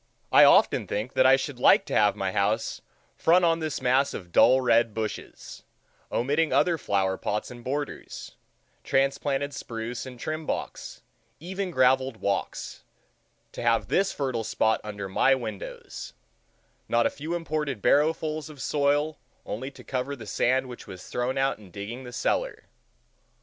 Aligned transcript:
I 0.31 0.45
often 0.45 0.87
think 0.87 1.13
that 1.13 1.27
I 1.27 1.35
should 1.35 1.59
like 1.59 1.85
to 1.85 1.93
have 1.95 2.15
my 2.15 2.31
house 2.31 2.81
front 3.15 3.45
on 3.45 3.59
this 3.59 3.83
mass 3.83 4.15
of 4.15 4.31
dull 4.31 4.59
red 4.59 4.95
bushes, 4.95 5.61
omitting 6.11 6.51
other 6.51 6.79
flower 6.79 7.19
plots 7.19 7.51
and 7.51 7.63
borders, 7.63 8.35
transplanted 8.83 9.53
spruce 9.53 10.07
and 10.07 10.19
trim 10.19 10.47
box, 10.47 11.03
even 11.39 11.69
graveled 11.69 12.17
walks—to 12.17 13.61
have 13.61 13.89
this 13.89 14.11
fertile 14.11 14.43
spot 14.43 14.81
under 14.83 15.07
my 15.07 15.35
windows, 15.35 16.13
not 16.89 17.05
a 17.05 17.11
few 17.11 17.35
imported 17.35 17.79
barrow 17.79 18.11
fuls 18.11 18.49
of 18.49 18.59
soil 18.59 19.19
only 19.45 19.69
to 19.69 19.83
cover 19.83 20.15
the 20.15 20.25
sand 20.25 20.67
which 20.67 20.87
was 20.87 21.07
thrown 21.07 21.37
out 21.37 21.59
in 21.59 21.69
digging 21.69 22.05
the 22.05 22.11
cellar. 22.11 22.63